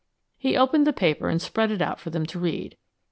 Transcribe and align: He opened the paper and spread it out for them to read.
He 0.39 0.57
opened 0.57 0.87
the 0.87 0.93
paper 0.93 1.29
and 1.29 1.39
spread 1.39 1.69
it 1.69 1.79
out 1.79 1.99
for 1.99 2.09
them 2.09 2.25
to 2.25 2.39
read. 2.39 2.75